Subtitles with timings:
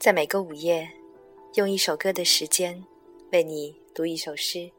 [0.00, 0.90] 在每个午夜，
[1.56, 2.86] 用一首歌的时间
[3.32, 4.72] 为你读一首诗。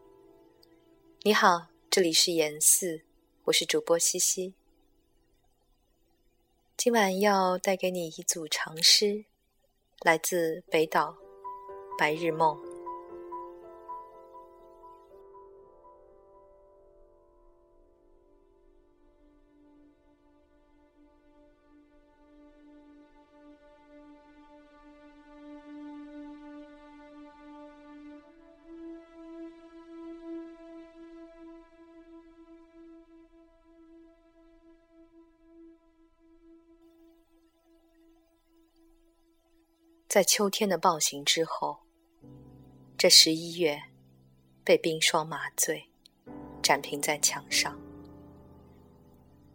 [1.22, 3.04] 你好，这里是言四，
[3.44, 4.56] 我是主播西西。
[6.76, 9.26] 今晚要带给你一组长诗，
[10.02, 11.12] 来自北岛
[12.00, 12.58] 《白日梦》。
[40.12, 41.80] 在秋天的暴行之后，
[42.98, 43.82] 这十一月
[44.62, 45.90] 被冰霜麻醉，
[46.62, 47.80] 展平在墙上，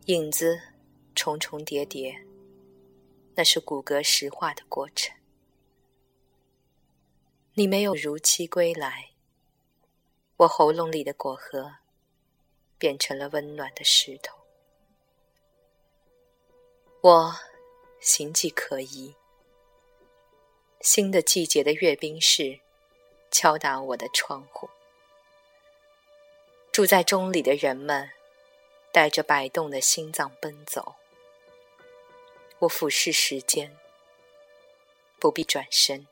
[0.06, 0.58] 影子
[1.14, 2.24] 重重叠叠，
[3.34, 5.14] 那是骨骼石化的过程。
[7.52, 9.10] 你没有如期归来，
[10.38, 11.70] 我喉咙里的果核
[12.78, 14.38] 变成了温暖的石头，
[17.02, 17.34] 我
[18.00, 19.14] 形迹可疑。
[20.86, 22.60] 新的季节的阅兵式，
[23.32, 24.70] 敲打我的窗户。
[26.70, 28.08] 住在钟里的人们，
[28.92, 30.94] 带着摆动的心脏奔走。
[32.60, 33.76] 我俯视时间，
[35.18, 36.06] 不必转身。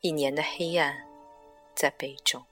[0.00, 1.06] 一年的黑暗，
[1.74, 2.42] 在杯中。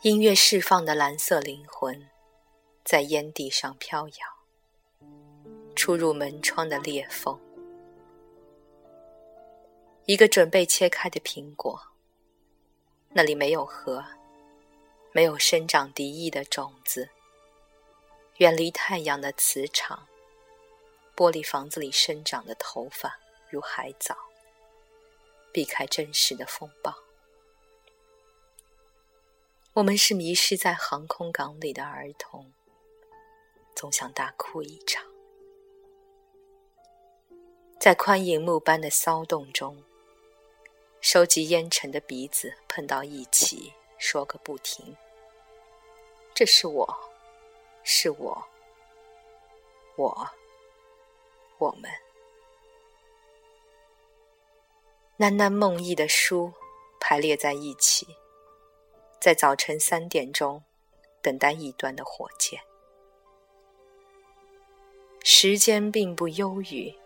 [0.00, 2.10] 音乐释放的蓝色灵魂，
[2.82, 4.41] 在烟蒂上飘摇。
[5.74, 7.38] 出入门窗的裂缝，
[10.04, 11.80] 一个准备切开的苹果。
[13.14, 14.04] 那里没有核，
[15.12, 17.10] 没有生长敌意的种子。
[18.38, 20.08] 远离太阳的磁场，
[21.14, 23.18] 玻璃房子里生长的头发
[23.50, 24.16] 如海藻，
[25.52, 26.94] 避开真实的风暴。
[29.74, 32.52] 我们是迷失在航空港里的儿童，
[33.74, 35.11] 总想大哭一场。
[37.82, 39.82] 在宽银幕般的骚动中，
[41.00, 44.96] 收集烟尘的鼻子碰到一起，说个不停。
[46.32, 46.88] 这是我，
[47.82, 48.46] 是我，
[49.96, 50.30] 我，
[51.58, 51.90] 我们。
[55.18, 56.52] 喃喃梦呓的书
[57.00, 58.06] 排列在一起，
[59.20, 60.62] 在早晨三点钟
[61.20, 62.60] 等待异端的火箭。
[65.24, 67.01] 时间并不忧郁。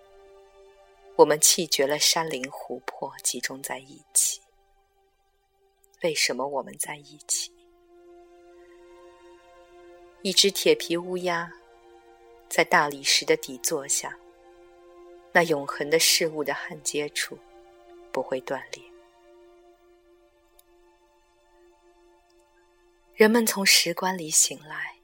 [1.17, 4.39] 我们弃绝了山林湖泊，集中在一起。
[6.03, 7.51] 为什么我们在一起？
[10.21, 11.51] 一只铁皮乌鸦，
[12.51, 14.15] 在大理石的底座下，
[15.33, 17.39] 那永恒的事物的焊接处，
[18.13, 18.85] 不会断裂。
[23.15, 24.99] 人们从石棺里醒来，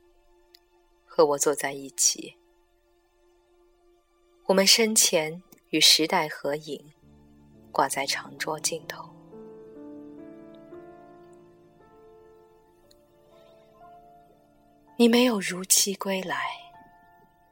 [1.07, 2.37] 和我坐在一起。
[4.45, 5.43] 我们生前。
[5.73, 6.93] 与时代合影，
[7.73, 9.09] 挂在长桌尽头。
[14.99, 16.45] 你没有如期归来，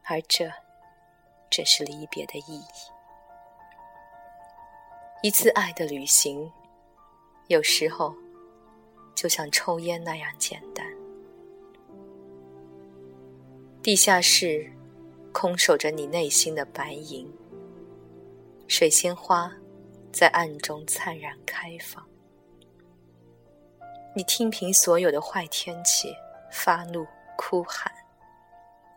[0.05, 0.53] 而这
[1.49, 2.65] 正是离别的意义。
[5.23, 6.53] 一次爱的旅行，
[7.49, 8.15] 有时候
[9.15, 10.87] 就像抽烟那样简单。
[13.83, 14.71] 地下室
[15.33, 17.27] 空守着你内心的白银。
[18.71, 19.53] 水仙花
[20.13, 22.07] 在暗中灿然开放。
[24.15, 26.15] 你听凭所有的坏天气，
[26.53, 27.05] 发怒、
[27.37, 27.93] 哭喊，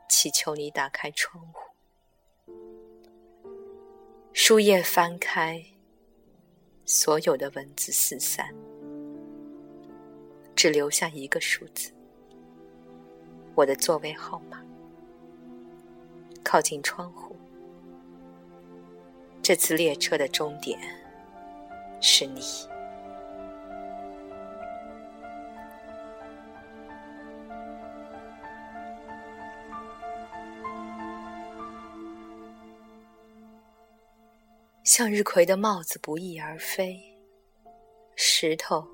[0.08, 2.54] 祈求你打开窗户。
[4.32, 5.66] 书页翻开，
[6.86, 8.54] 所有的文字四散，
[10.56, 11.92] 只留下一个数字。
[13.56, 14.64] 我的座位号码，
[16.44, 17.36] 靠近窗户。
[19.44, 20.80] 这次列车的终点
[22.00, 22.42] 是你。
[34.86, 36.98] 向日葵的帽子不翼而飞，
[38.16, 38.88] 石头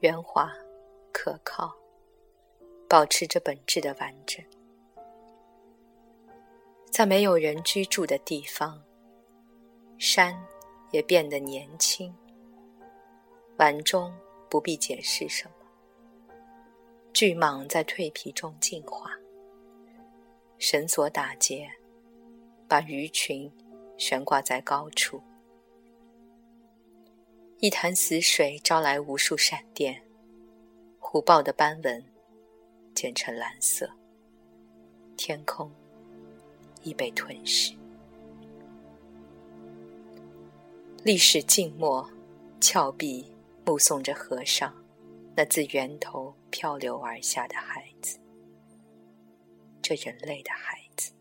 [0.00, 0.52] 圆滑
[1.12, 1.74] 可靠，
[2.86, 4.44] 保持着本质的完整，
[6.90, 8.87] 在没有人居住的地方。
[9.98, 10.40] 山
[10.92, 12.14] 也变得年轻，
[13.56, 14.14] 碗中
[14.48, 15.54] 不必解释什么。
[17.12, 19.10] 巨蟒在蜕皮中进化，
[20.56, 21.68] 绳索打结，
[22.68, 23.50] 把鱼群
[23.96, 25.20] 悬挂在高处。
[27.58, 30.00] 一潭死水招来无数闪电，
[31.00, 32.04] 虎豹的斑纹
[32.94, 33.90] 渐成蓝色，
[35.16, 35.68] 天空
[36.84, 37.74] 已被吞噬。
[41.08, 42.06] 历史静默，
[42.60, 43.34] 峭壁
[43.64, 44.76] 目送着河上
[45.34, 48.20] 那自源头漂流而下的孩子，
[49.80, 51.14] 这人类的孩子。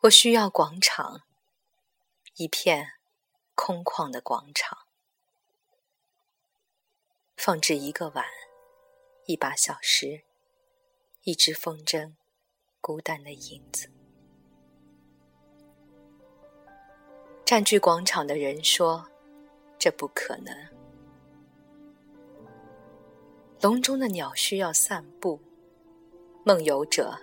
[0.00, 1.22] 我需要广场，
[2.36, 2.92] 一片
[3.54, 4.80] 空旷的广场，
[7.34, 8.26] 放置一个碗，
[9.24, 10.24] 一把小石，
[11.22, 12.16] 一只风筝，
[12.82, 13.90] 孤单的影子。
[17.44, 19.06] 占据广场的人说
[19.78, 20.56] ：“这不可能。”
[23.60, 25.38] 笼中的鸟需要散步，
[26.42, 27.18] 梦游者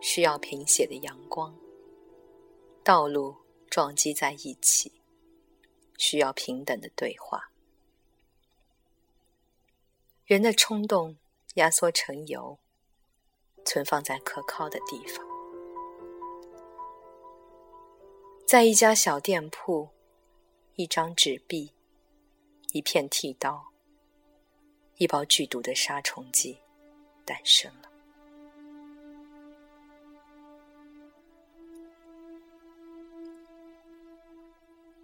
[0.00, 1.54] 需要贫血的阳光。
[2.82, 3.36] 道路
[3.70, 4.90] 撞击在一起，
[5.96, 7.50] 需要平等的对话。
[10.24, 11.16] 人的冲动
[11.54, 12.58] 压缩成油，
[13.64, 15.31] 存放在可靠的地方。
[18.46, 19.88] 在一家小店铺，
[20.74, 21.72] 一张纸币，
[22.72, 23.72] 一片剃刀，
[24.96, 26.58] 一包剧毒的杀虫剂，
[27.24, 27.90] 诞生了。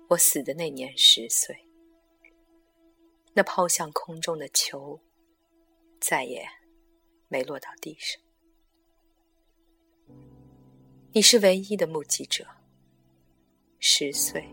[0.08, 1.66] 我死的那年十岁，
[3.32, 5.00] 那抛向空中的球
[5.98, 6.46] 再也
[7.28, 8.20] 没落到地上。
[11.12, 12.46] 你是唯一的目击者。
[13.80, 14.44] 十岁，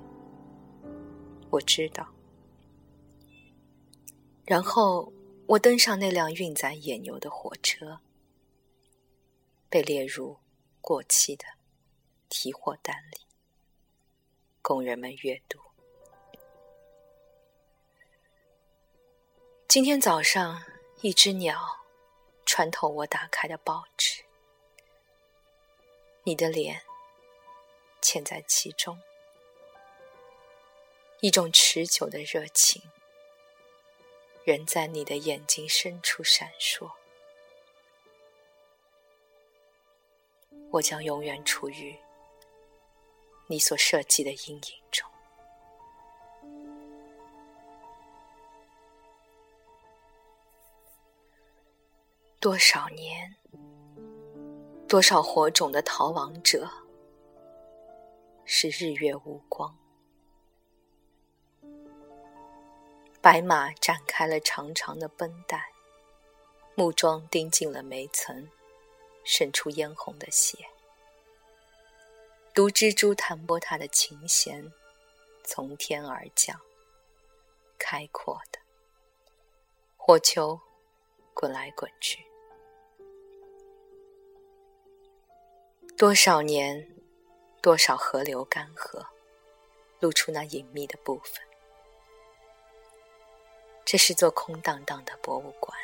[1.50, 2.08] 我知道。
[4.46, 5.12] 然后
[5.48, 8.00] 我登上那辆运载野牛的火车，
[9.70, 10.38] 被列入
[10.80, 11.46] 过期的
[12.30, 13.18] 提货单里。
[14.62, 15.60] 工人们阅读。
[19.68, 20.64] 今天早上，
[21.02, 21.60] 一只鸟
[22.46, 24.24] 穿透我打开的报纸，
[26.24, 26.82] 你的脸
[28.02, 29.00] 嵌在其中，
[31.26, 32.80] 一种持久的热情
[34.44, 36.88] 仍在你的眼睛深处闪烁。
[40.70, 41.98] 我将永远处于。
[43.48, 45.10] 你所设计的阴影中，
[52.40, 53.36] 多少年，
[54.88, 56.70] 多少火种的逃亡者，
[58.46, 59.76] 是日月无光。
[63.26, 65.72] 白马展开了长长的绷带，
[66.76, 68.48] 木桩钉进了煤层，
[69.24, 70.60] 渗出嫣红的血。
[72.54, 74.72] 毒蜘蛛弹拨它的琴弦，
[75.44, 76.62] 从天而降。
[77.80, 78.60] 开阔的
[79.98, 80.60] 火球
[81.34, 82.24] 滚来滚去。
[85.98, 86.96] 多少年，
[87.60, 89.04] 多少河流干涸，
[90.00, 91.44] 露出那隐秘的部分。
[93.86, 95.78] 这是座空荡荡的博物馆。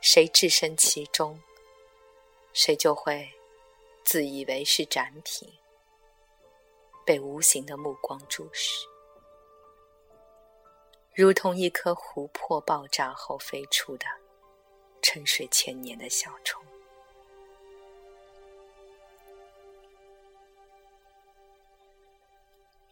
[0.00, 1.40] 谁置身其中，
[2.52, 3.30] 谁就会。
[4.02, 5.48] 自以为是展品，
[7.04, 8.86] 被无形的目光注视，
[11.14, 14.06] 如同一颗琥珀爆炸后飞出的
[15.02, 16.60] 沉睡千年的小虫。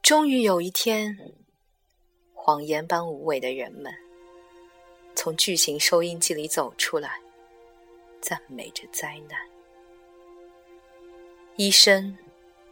[0.03, 1.35] 终于有一天，
[2.49, 3.95] 谎言般无畏的人们
[5.15, 7.21] 从巨型收音机里走出来，
[8.23, 9.39] 赞美着灾难。
[11.57, 12.17] 医生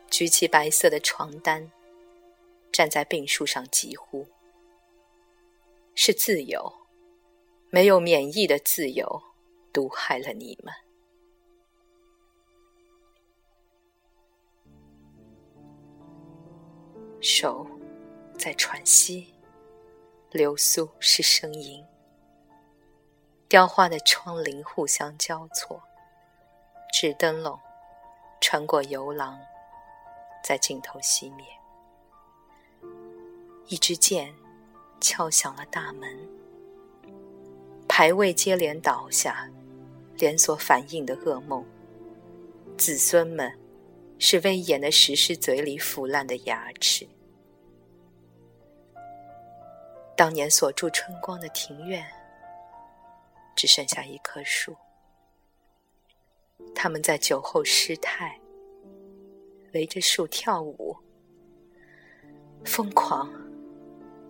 [0.08, 1.70] 举起白色的床单，
[2.72, 4.26] 站在病树上疾呼
[5.94, 6.72] ：“是自由，
[7.68, 9.22] 没有免疫的自由，
[9.74, 10.72] 毒害了你们。”
[17.20, 17.66] 手
[18.38, 19.34] 在喘息，
[20.36, 21.82] 流苏是声音，
[23.48, 25.82] 雕花的窗棂互相交错，
[26.92, 27.58] 纸灯笼。
[28.38, 29.40] 穿过游廊，
[30.44, 31.46] 在尽头熄灭。
[33.66, 34.32] 一支箭
[35.00, 36.28] 敲响了大门，
[37.88, 39.50] 牌位接连倒下，
[40.16, 41.64] 连锁反应的噩梦。
[42.76, 43.58] 子孙们
[44.18, 47.08] 是威严的石狮嘴里腐烂的牙齿。
[50.16, 52.02] 当年锁住春光的庭院，
[53.54, 54.74] 只剩下一棵树。
[56.74, 58.40] 他们在酒后失态，
[59.74, 60.96] 围着树跳舞。
[62.64, 63.30] 疯狂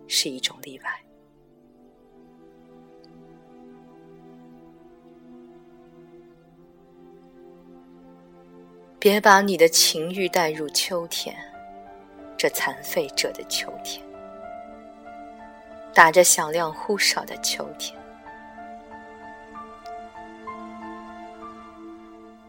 [0.07, 1.03] 是一种例外。
[8.99, 11.35] 别把你的情欲带入秋天，
[12.37, 14.06] 这残废者的秋天，
[15.97, 17.99] 打着响亮呼哨的秋天。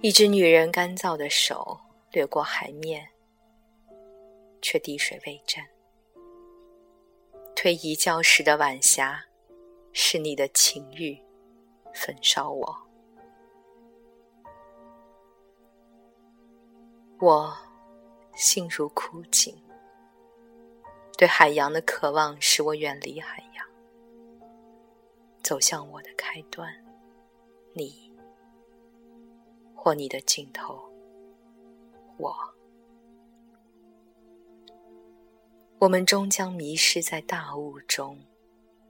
[0.03, 1.81] 一只女人干燥的手
[2.13, 3.09] 掠过海面，
[4.61, 5.67] 却滴水未沾。
[7.57, 9.25] 推移礁石的晚霞，
[9.95, 11.19] 是你的情欲
[11.95, 12.77] 焚烧我。
[17.19, 17.57] 我
[18.35, 19.57] 心如枯井，
[21.19, 23.67] 对海洋的渴望使我远离海洋，
[25.43, 26.73] 走向我的开端。
[27.73, 28.13] 你，
[29.75, 30.81] 或你的尽头，
[32.19, 32.33] 我，
[35.81, 38.17] 我们终将迷失在大雾中，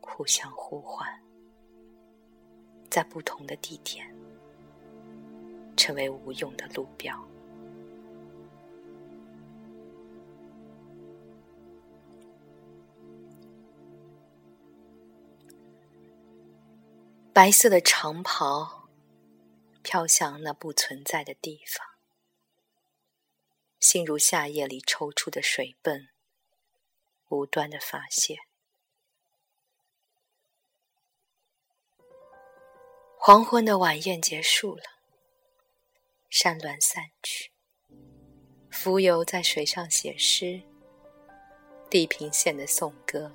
[0.03, 1.09] 互相呼唤，
[2.91, 4.07] 在不同的地点，
[5.79, 7.19] 成为无用的路标。
[17.39, 18.89] 白色的长袍
[19.85, 21.87] 飘向那不存在的地方，
[23.79, 26.09] 心如夏夜里抽出的水泵，
[27.29, 28.39] 无端的发泄。
[33.17, 34.83] 黄昏的晚宴结束了，
[36.29, 37.53] 山峦散去，
[38.69, 40.61] 浮游在水上写诗，
[41.89, 43.33] 地平线的颂歌，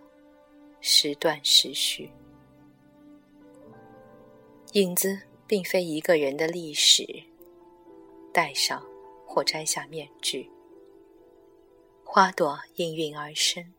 [0.81, 2.11] 时断时续。
[4.73, 7.05] 影子并非一个人的历史，
[8.33, 8.83] 戴上
[9.27, 10.49] 或摘下面具，
[12.03, 13.71] 花朵应运而生，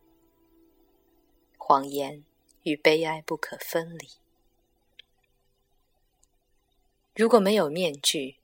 [1.59, 2.23] 谎言
[2.63, 4.07] 与悲哀不可分离。
[7.17, 8.37] 如果没有面具，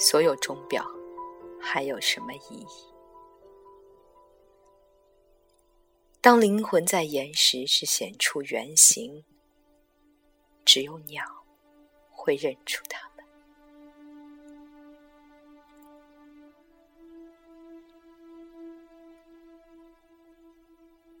[0.00, 0.84] 所有钟表
[1.60, 2.66] 还有什么意义？
[6.20, 9.24] 当灵魂在岩石时显出原形。
[10.76, 11.24] 只有鸟
[12.10, 13.24] 会认出它们。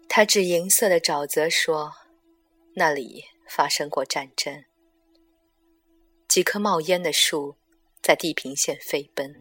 [0.06, 1.90] 他指银色的沼泽说
[2.76, 4.62] ：“那里发生过战争。
[6.28, 7.56] 几棵冒烟的树
[8.02, 9.34] 在地平线飞奔，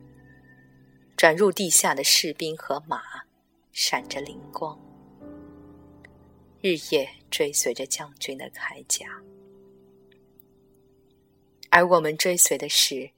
[1.17, 3.01] 转入地下的士兵和马
[3.73, 4.79] 闪着灵光，
[6.61, 9.05] 日夜追随着将军的铠甲。”
[11.69, 13.11] 而我们追随的是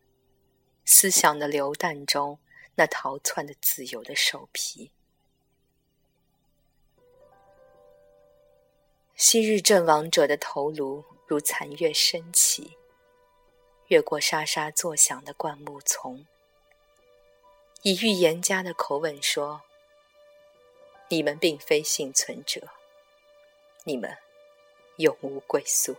[0.86, 2.40] 思想的流弹中
[2.76, 4.92] 那逃窜的自由的兽皮。
[9.16, 12.78] 昔日阵亡者的头颅如残月升起，
[13.88, 16.26] 越过沙沙作响的灌木丛，
[17.82, 19.62] 以预言家的口吻说
[21.10, 22.70] ：“你们并非幸存者，
[23.84, 24.16] 你们
[24.98, 25.96] 永无归宿。”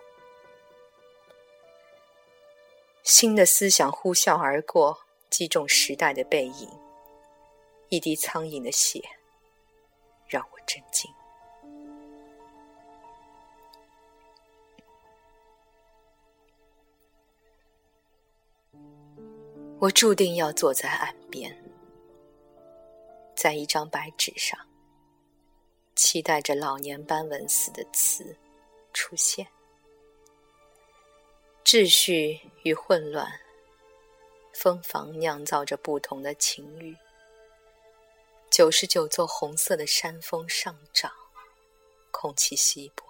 [3.09, 4.95] 新的思想呼啸而过，
[5.31, 6.69] 击中时代的背影。
[7.89, 9.03] 一滴苍蝇的血，
[10.27, 11.11] 让我震惊。
[19.79, 21.57] 我注定要坐在岸边，
[23.35, 24.61] 在一张白纸上，
[25.97, 28.37] 期待着老年斑纹似的词
[28.93, 29.47] 出现。
[31.71, 33.31] 秩序与混乱，
[34.55, 36.97] 蜂房酿造着不同的情欲。
[38.51, 41.13] 九十九座红色的山峰上涨，
[42.11, 43.05] 空气稀薄。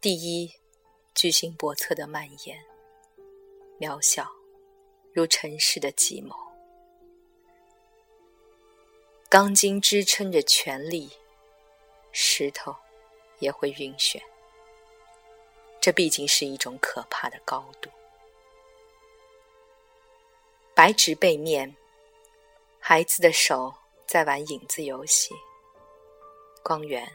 [0.00, 0.52] 第一，
[1.14, 2.60] 居心叵测的蔓延，
[3.78, 4.28] 渺小
[5.12, 6.34] 如尘世的计谋。
[9.28, 11.12] 钢筋支撑着权力，
[12.10, 12.74] 石头
[13.38, 14.20] 也会晕眩。
[15.86, 17.88] 这毕竟是一种可怕的高度。
[20.74, 21.76] 白纸背面，
[22.80, 23.72] 孩子的手
[24.04, 25.32] 在玩影子游戏。
[26.64, 27.08] 光源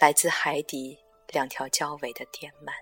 [0.00, 0.98] 来自海底
[1.28, 2.72] 两条交尾的电鳗。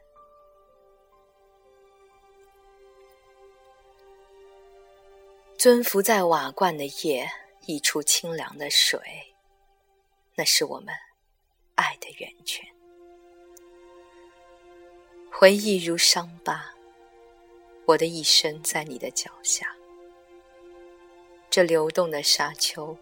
[5.59, 7.29] 尊伏在瓦罐的夜，
[7.67, 9.01] 溢出清凉的水。
[10.37, 10.95] 那是我们
[11.75, 12.72] 爱的源泉。
[15.43, 16.73] 回忆如伤疤，
[17.85, 19.77] 我的一生在你的脚下。
[21.51, 22.97] 这流动的沙丘，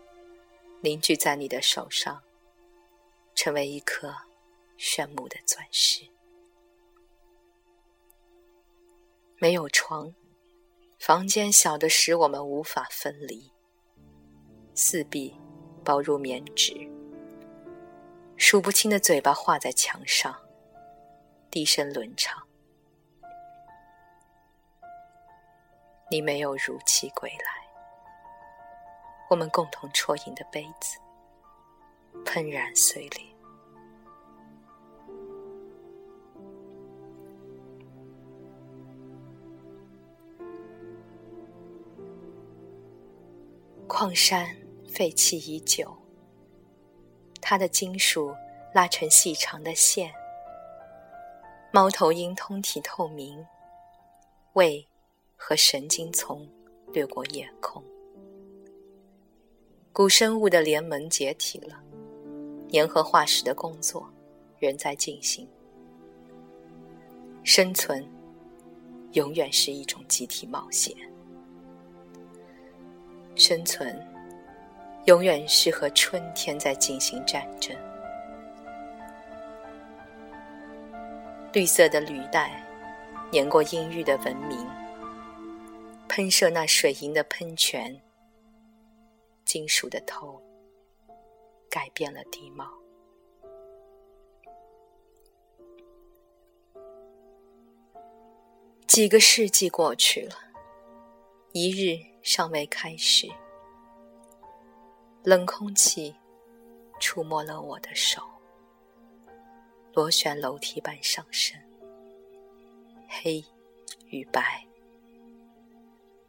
[0.80, 2.22] 凝聚在你的手上，
[3.34, 4.14] 成为一颗
[4.78, 6.08] 炫目的钻石。
[9.36, 10.14] 没有床，
[10.98, 13.52] 房间小的使我们无法分离。
[14.74, 15.36] 四壁
[15.84, 16.88] 包入棉纸，
[18.38, 20.40] 数不清的嘴巴画在墙上，
[21.50, 22.40] 低声轮唱。
[26.10, 27.60] 你没有如期归来。
[29.28, 30.98] 我们共同啜饮的杯子
[32.24, 33.24] 喷然碎裂，
[43.86, 44.56] 矿山
[44.88, 45.96] 废弃已久，
[47.40, 48.34] 它的金属
[48.74, 50.12] 拉成细长的线，
[51.72, 53.46] 猫头鹰通体透明，
[54.54, 54.84] 胃
[55.36, 56.44] 和神经丛
[56.92, 57.80] 掠过夜空。
[59.92, 61.80] 古生物的联盟解体了，
[62.72, 64.04] 粘合化石的工作
[64.58, 65.48] 仍在进行。
[67.44, 68.04] 生存
[69.12, 70.92] 永远是一种集体冒险，
[73.36, 73.96] 生存
[75.04, 77.76] 永远是和春天在进行战争。
[81.52, 82.64] 绿色的履带
[83.32, 84.64] 碾过阴郁的文明，
[86.08, 88.00] 喷射那水银的喷泉。
[89.44, 90.40] 金属的头
[91.68, 92.70] 改变了地貌。
[98.86, 100.36] 几个世纪过去了，
[101.50, 103.28] 一日尚未开始，
[105.24, 106.14] 冷空气
[107.00, 108.22] 触摸了我的手，
[109.92, 111.60] 螺旋楼梯般上升，
[113.08, 113.44] 黑
[114.08, 114.66] 与白，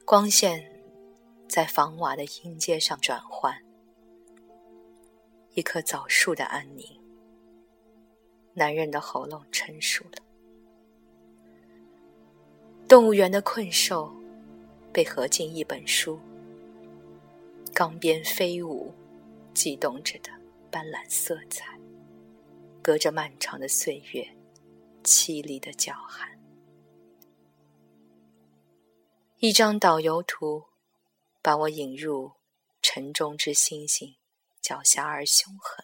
[0.05, 0.69] 光线。
[1.47, 3.61] 在房瓦的阴阶上转换，
[5.53, 6.87] 一棵枣树的安宁。
[8.53, 10.23] 男人的喉咙成熟了。
[12.87, 14.09] 动物园的困兽
[14.93, 16.17] 被合进一本书，
[17.73, 18.93] 钢鞭飞舞，
[19.53, 20.31] 悸动着的
[20.71, 21.77] 斑斓色彩，
[22.81, 24.35] 隔着漫长的岁月，
[25.03, 26.39] 凄厉的叫喊。
[29.37, 30.71] 一张导游图。
[31.43, 32.33] 把我引入
[32.83, 34.15] 城中之星星，
[34.61, 35.83] 狡黠而凶狠，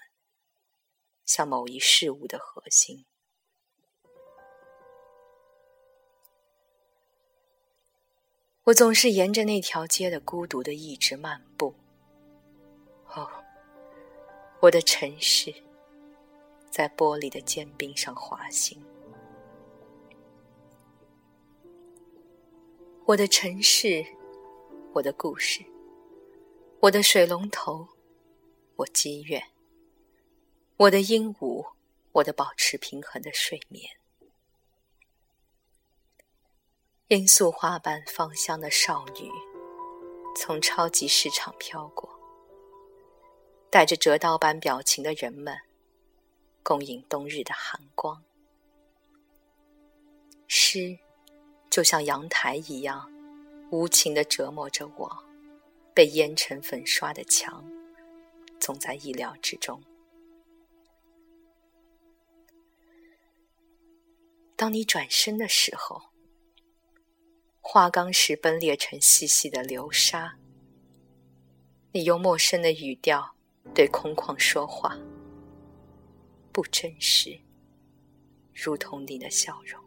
[1.26, 3.08] 像某一事物的核心。
[8.66, 11.74] 我总是沿着那条街的孤独的一直漫步。
[13.16, 13.28] 哦，
[14.60, 15.52] 我的城市
[16.70, 18.82] 在玻璃的坚冰上滑行。
[23.06, 24.06] 我的城市。
[24.94, 25.64] 我的故事，
[26.80, 27.88] 我的水龙头，
[28.78, 29.44] 我积怨，
[30.76, 31.74] 我的鹦鹉，
[32.14, 33.86] 我的保持平衡的睡眠，
[37.10, 39.30] 罂粟花般芳香的少女，
[40.36, 42.10] 从超级市场飘过，
[43.70, 45.56] 带着折刀般表情的人们，
[46.68, 48.22] 共饮冬日的寒光。
[50.50, 51.00] 诗，
[51.70, 53.10] 就像阳台一样。
[53.72, 55.24] 无情的折磨着我，
[55.94, 57.64] 被烟尘粉刷的墙，
[58.60, 59.82] 总在意料之中。
[64.58, 66.02] 当你转身的时候，
[67.62, 70.38] 花岗石崩裂成细细的流沙。
[71.94, 73.36] 你用陌生的语调
[73.74, 74.98] 对空旷说话，
[76.58, 77.40] 不真实，
[78.52, 79.80] 如同你的笑容。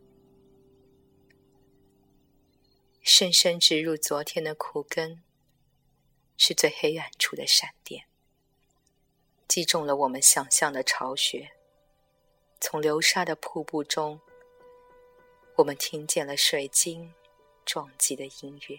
[3.03, 5.21] 深深植入昨天的苦根，
[6.37, 8.07] 是最黑暗处的闪电，
[9.49, 11.51] 击中了我们想象的巢穴。
[12.61, 14.21] 从流沙的瀑布中，
[15.57, 17.13] 我们听见了水晶
[17.65, 18.79] 撞击的音乐。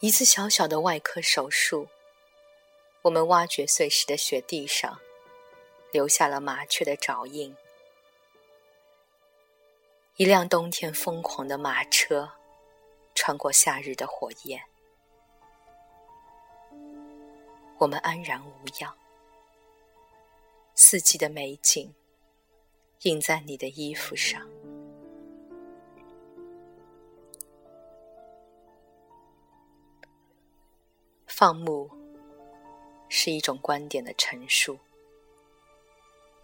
[0.00, 1.86] 一次小小的外科手术，
[3.02, 4.98] 我们挖掘碎石的雪地上，
[5.90, 7.56] 留下了麻雀的爪印。
[10.16, 12.30] 一辆冬天疯狂的马车，
[13.14, 14.62] 穿过夏日的火焰。
[17.78, 18.94] 我们安然无恙。
[20.74, 21.94] 四季的美景，
[23.02, 24.46] 印在你的衣服上。
[31.26, 31.90] 放牧
[33.10, 34.78] 是一种观点的陈述。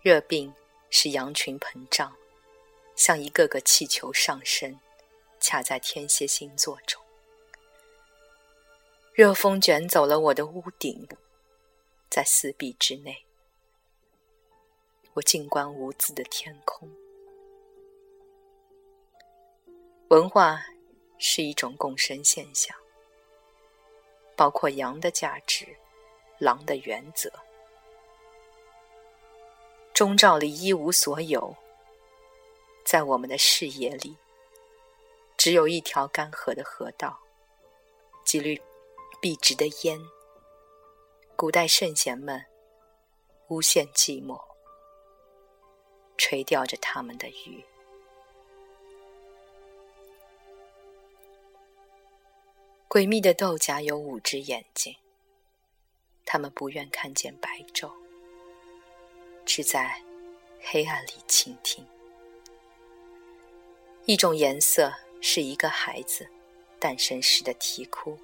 [0.03, 0.53] 热病
[0.91, 2.15] 使羊群膨胀，
[2.95, 4.79] 像一个个气球上升，
[5.41, 7.03] 卡在天蝎星座中。
[9.15, 11.09] 热风卷走了我的屋顶，
[12.11, 13.25] 在四壁之内，
[15.15, 16.91] 我静观无字的天空。
[20.09, 20.63] 文化
[21.19, 22.77] 是一种共生现象，
[24.37, 25.77] 包括羊的价值、
[26.39, 27.31] 狼的原则。
[29.93, 31.57] 钟兆里一无所有，
[32.85, 34.17] 在我们的视野里，
[35.37, 37.19] 只有一条干涸的河道，
[38.25, 38.61] 几缕。
[39.19, 39.99] 笔直的烟，
[41.37, 42.45] 古代圣贤们
[43.49, 44.39] 无限寂寞，
[46.19, 47.65] 垂钓着他们的鱼。
[52.89, 54.95] 诡秘的豆荚有五只眼睛，
[56.27, 57.91] 他们不愿看见白昼，
[59.47, 60.03] 只在
[60.61, 61.87] 黑暗里倾听。
[64.05, 66.29] 一种颜色是一个孩子
[66.79, 68.19] 诞生时的啼哭。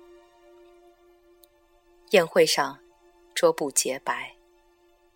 [2.11, 2.79] 宴会上，
[3.35, 4.37] 桌布洁白，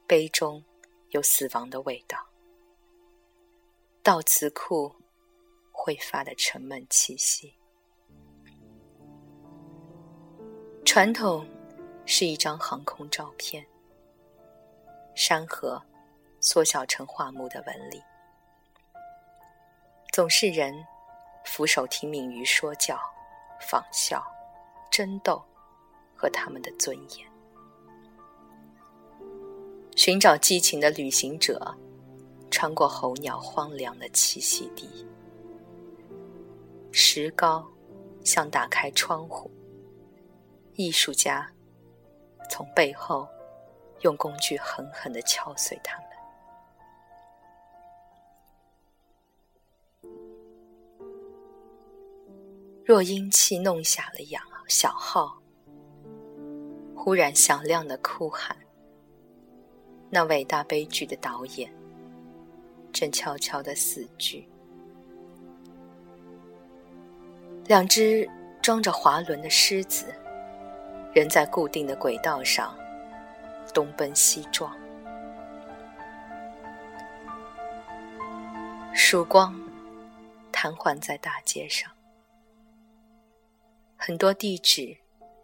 [0.06, 0.64] 杯中
[1.10, 2.26] 有死亡的味道。
[4.02, 4.94] 悼词库
[5.70, 7.52] 挥发的沉闷气息。
[10.84, 11.46] 传统
[12.06, 13.66] 是一张航空照片，
[15.14, 15.82] 山河
[16.40, 18.02] 缩小成画木的纹理。
[20.12, 20.74] 总是人
[21.44, 22.98] 俯首听命于说教、
[23.60, 24.24] 仿效、
[24.90, 25.44] 争斗。
[26.18, 27.28] 和他们的尊严，
[29.96, 31.76] 寻找激情的旅行者，
[32.50, 35.06] 穿过候鸟荒凉的栖息地。
[36.90, 37.68] 石膏
[38.24, 39.50] 像打开窗户，
[40.72, 41.52] 艺术家
[42.50, 43.28] 从背后
[44.00, 46.06] 用工具狠狠的敲碎它们。
[52.84, 55.40] 若阴气弄瞎了羊小号。
[56.94, 58.56] 忽然响亮的哭喊，
[60.10, 61.72] 那伟大悲剧的导演
[62.92, 64.48] 正悄悄的死去。
[67.66, 68.28] 两只
[68.60, 70.12] 装着滑轮的狮子，
[71.16, 72.76] 人在固定的轨道上
[73.72, 74.76] 东奔西撞。
[78.94, 79.58] 曙光
[80.52, 81.90] 瘫痪在大街上，
[83.96, 84.94] 很多地址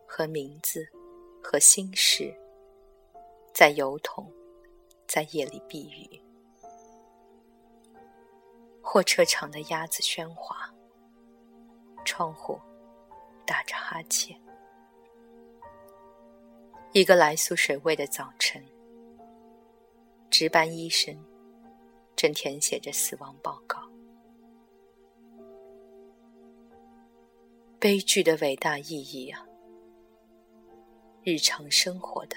[0.06, 0.86] 和名字。
[1.44, 2.32] 和心事，
[3.52, 4.32] 在油桶，
[5.08, 6.22] 在夜里避雨。
[8.80, 10.72] 货车场的鸭子喧哗，
[12.04, 12.60] 窗户
[13.44, 14.40] 打着哈欠。
[16.94, 18.62] 一个来苏水位的早晨，
[20.28, 21.16] 值班医生
[22.14, 23.80] 正填写着死亡报告。
[27.80, 29.42] 悲剧的伟大意义啊！
[31.22, 32.36] 日常生活的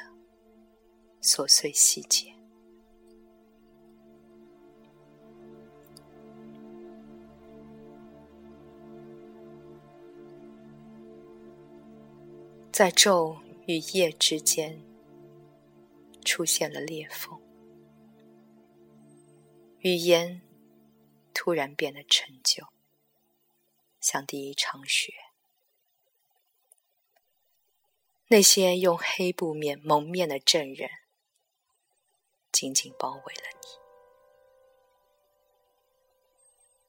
[1.22, 2.34] 琐碎细节，
[12.72, 13.36] 在昼
[13.68, 14.84] 与夜之间
[16.24, 17.42] 出现了裂缝，
[19.80, 20.42] 语言
[21.34, 22.68] 突然变得陈旧，
[24.00, 25.14] 像第一场雪。
[28.28, 30.90] 那些用黑布面蒙面的证人，
[32.52, 33.68] 紧紧包围了你。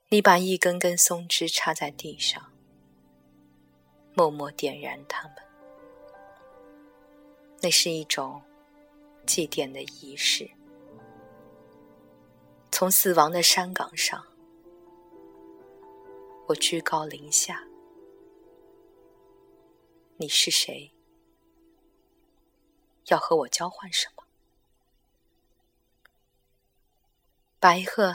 [0.09, 2.53] 你把一根根松枝插在地上，
[4.15, 5.46] 默默点燃它们。
[7.61, 8.43] 那是一种
[9.27, 10.51] 祭奠的仪式。
[12.71, 14.25] 从死亡的山岗上，
[16.47, 17.67] 我居高临下。
[20.19, 20.93] 你是谁？
[23.07, 24.25] 要和我交换什么？
[27.59, 28.15] 白鹤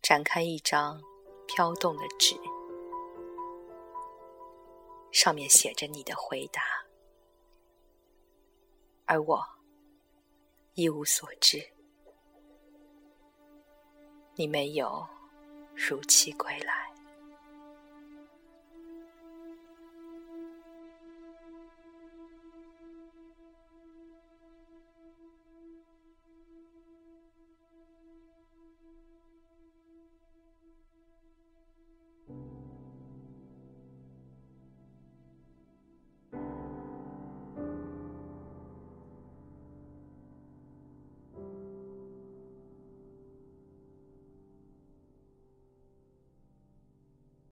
[0.00, 1.02] 展开一张
[1.46, 2.36] 飘动的纸，
[5.10, 6.62] 上面写着你的回答，
[9.08, 9.42] 而我
[10.74, 11.58] 一无所知。
[14.36, 15.04] 你没有
[15.74, 16.97] 如期归来。